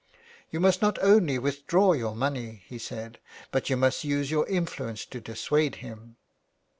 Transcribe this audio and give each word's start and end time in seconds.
''You 0.51 0.59
must 0.59 0.81
not 0.81 0.97
only 1.03 1.37
withdraw 1.37 1.93
your 1.93 2.15
money,'' 2.15 2.63
he 2.67 2.79
said," 2.79 3.19
but 3.51 3.69
you 3.69 3.77
must 3.77 4.03
use 4.03 4.31
your 4.31 4.47
influence 4.47 5.05
to 5.05 5.21
dissuade 5.21 5.75
him." 5.75 6.15